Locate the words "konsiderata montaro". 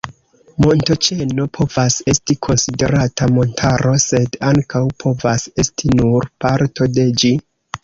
2.47-3.93